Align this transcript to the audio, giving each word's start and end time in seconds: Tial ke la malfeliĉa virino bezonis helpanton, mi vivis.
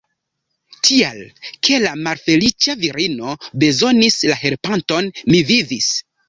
Tial 0.87 1.19
ke 1.67 1.77
la 1.83 1.91
malfeliĉa 2.07 2.75
virino 2.85 3.35
bezonis 3.65 4.19
helpanton, 4.41 5.13
mi 5.35 5.45
vivis. 5.53 5.93